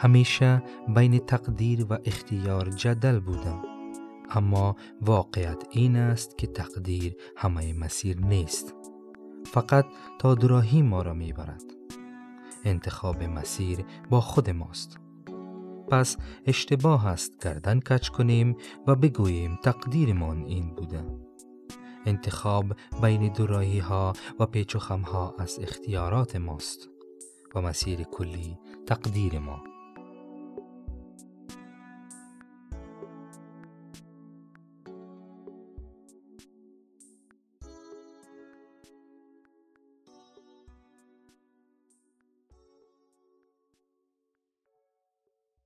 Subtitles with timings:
[0.00, 0.62] همیشه
[0.94, 3.62] بین تقدیر و اختیار جدل بودم.
[4.30, 8.74] اما واقعیت این است که تقدیر همه مسیر نیست.
[9.44, 9.86] فقط
[10.18, 11.62] تا دراهی ما را می‌برد.
[12.64, 14.98] انتخاب مسیر با خود ماست.
[15.90, 18.56] پس اشتباه است گردن کچ کنیم
[18.86, 21.04] و بگوییم تقدیرمان این بوده.
[22.06, 22.66] انتخاب
[23.02, 26.88] بین دوراهی ها و پیچ و خم ها از اختیارات ماست
[27.54, 29.69] و مسیر کلی تقدیر ما.